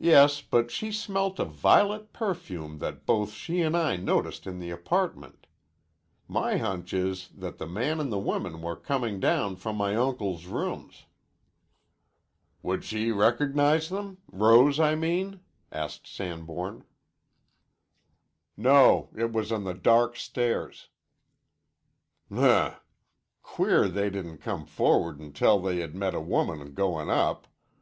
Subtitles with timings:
[0.00, 4.70] "Yes, but she smelt a violet perfume that both she an' I noticed in the
[4.70, 5.46] apartment.
[6.26, 9.20] My hunch is that the man an' the woman were comin'
[9.56, 11.04] from my uncle's rooms."
[12.62, 14.16] "Would she recognize them?
[14.32, 15.40] Rose, I mean?"
[15.70, 16.84] asked Sanborn.
[18.56, 20.88] "No: it was on the dark stairs."
[22.30, 22.76] "Hmp!
[23.42, 27.46] Queer they didn't come forward an' tell they had met a woman goin' up.